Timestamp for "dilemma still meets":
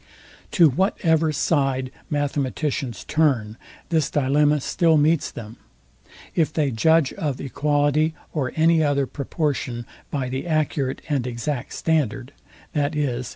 4.09-5.29